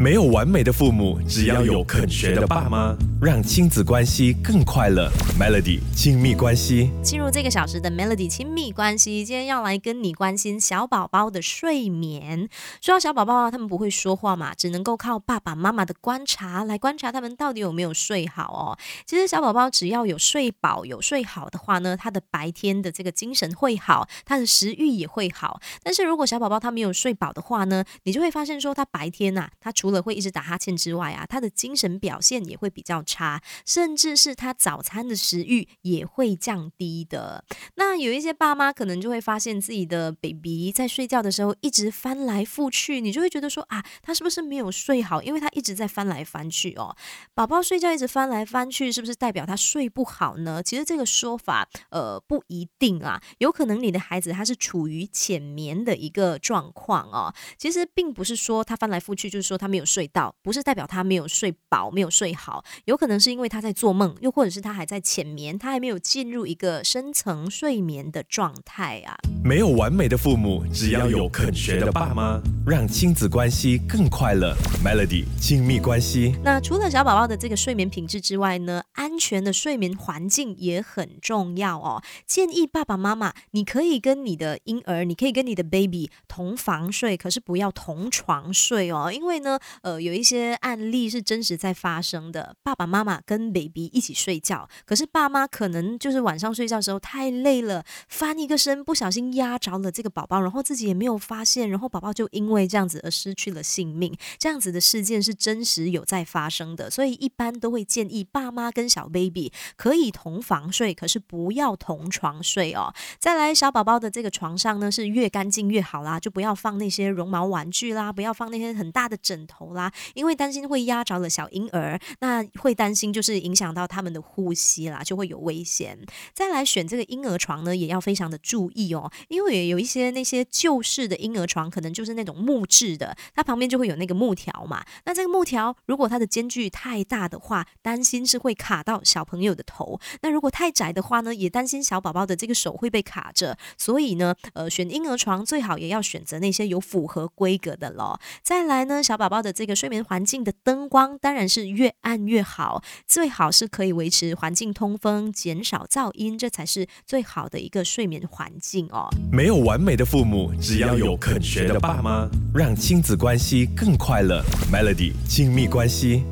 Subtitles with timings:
[0.00, 5.10] 没有完美的父母，只要有肯学的爸妈，让亲子关系更快乐。
[5.38, 12.48] Melody 亲密关系进入这个小时的 Melody 亲密关系，今天要来跟你关心小宝宝的睡眠。
[12.80, 18.78] 说到小宝宝啊，他们不会说话嘛，只能够靠爸爸妈妈的观察来观察他们到底有没有睡好哦。
[19.04, 25.60] 其实小宝宝只要有睡饱、有睡好的话呢，他的白天的这个精神会好，他的食欲也会好。
[25.82, 37.44] 但是如果小宝宝他没有睡饱的话呢，你就会发现说他白天呐，他除除了会一直打哈欠之外啊，他的精神表现也会比较差，甚至是他早餐的食欲也会降低的。
[37.74, 45.20] 那有一些爸妈可能就会发现自己的 baby 在睡觉的时候一直翻来覆去，你就会觉得说啊，他是不是没有睡好？
[45.24, 46.94] 因为他一直在翻来翻去哦。
[47.34, 50.62] 宝宝睡觉一直翻来翻去，是不是代表他睡不好呢？
[50.62, 57.34] 其实这个说法呃不一定啊，有可能你的孩子他是处于浅眠的一个状况哦。
[57.58, 59.79] 其实并不是说他翻来覆去，就是说他没有。
[59.80, 69.16] 有睡到，不是代表他没有睡饱、没有睡好，有可能是因为他在做梦，又或者是他还在浅眠，他还没有进入一个深层睡眠的状态啊。
[69.42, 74.54] 没有完美的父母，只要有肯学的爸妈，让亲子关系更快乐。
[74.84, 76.36] Melody 亲密关系。
[76.44, 82.00] 那除了小宝宝的这个睡眠品质之外呢，安全的睡眠环境也很重要哦。
[82.24, 89.58] 建议爸爸妈妈，你可以跟你的婴儿，你可以跟你的 baby 同房睡，可是不要同床睡哦，因为呢。
[89.82, 104.16] 呃，有一些案例是真实在发生的，爸爸妈妈跟 baby 一起睡觉，可是爸妈可能就是晚上睡觉的时候太累了，翻一个身不小心压着了这个宝宝，然后自己也没有发现，然后宝宝就因为为这样子而失去了性命。
[104.38, 112.94] 这样子的事件是真实有在发生的，所以一般都会建议爸妈跟小 baby 可以同房睡，可是不要同床睡哦。
[113.18, 119.40] 再来，小宝宝的这个床上呢是越干净越好啦，就不要放那些绒毛玩具啦，不要放那些很大的枕。
[119.46, 125.98] 头啦，因为担心会压着了小婴儿，那会担心就是影响到他们的呼吸啦，就会有危险。
[126.34, 134.84] 再来选这个婴儿床呢，也要非常的注意哦，因为有一些那些旧式的婴儿床，可能就是那种木质的，它旁边就会有那个木条嘛。
[135.04, 143.56] 那这个木条如果它的间距太大的话，担心是会卡到小朋友的头；那如果太窄的话呢，也担心小宝宝的这个手会被卡着。
[143.76, 148.18] 所以呢，呃，选婴儿床最好也要选择那些有符合规格的咯。
[148.42, 149.50] 再来呢，小宝宝的。
[149.60, 159.10] 这个睡眠环境的灯光当然是越暗越好，最好是可以维持环境通风，减少噪音，这才是最好的一个睡眠环境哦。
[159.30, 164.42] 没有完美的父母，只要有肯学的爸妈，让亲子关系更快乐。
[164.72, 166.22] Melody 亲密关系。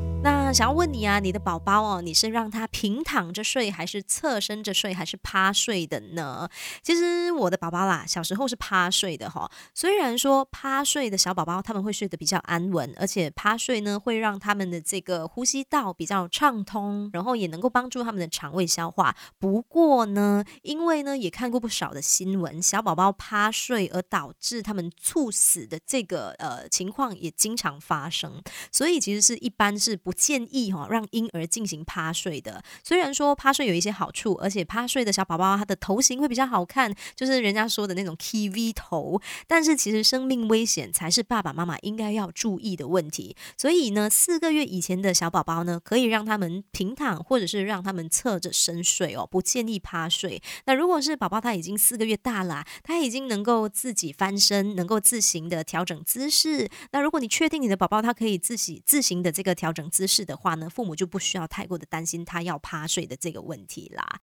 [0.53, 6.49] 想要问你啊，你的宝宝哦，你是让他平躺着睡，还是侧身着睡，还是趴睡的呢？
[6.81, 9.49] 其实我的宝宝啦，小时候是趴睡的哈。
[9.75, 19.15] 虽然说趴睡的小宝宝他们会睡得比较安稳，而且趴睡呢会让他们的这个呼吸道比较畅通，然后也能够帮助他们的肠胃消化。
[19.37, 29.99] 不过呢，因为呢也看过不少的新闻，小宝宝趴睡而导致他们猝死的这个呃情况也经常发生，所以其实是一般是。
[29.99, 32.63] 不建建议哈让婴儿进行趴睡的。
[32.81, 39.19] 虽然说趴睡有一些好处，而且趴睡的小宝宝他的头型会比较好看，就是人家说的那种 TV 头。
[39.47, 43.35] 但是其实生命危险才是爸爸妈妈应该要注意的问题。
[43.57, 50.41] 所以呢，四个月以前的小宝宝呢，可以让他们平躺，或者是让他们侧着身睡哦，不建议趴睡。
[50.65, 56.69] 那如果是宝宝他已经四个月大了，他已经能够自己翻身，能够自行的调整姿势。
[56.91, 59.89] 那如果你确定你的宝宝他可以自己自行的这个调整。
[59.89, 64.17] 姿势的话呢，父母就不需要太过的担心他要趴睡的这个问题啦。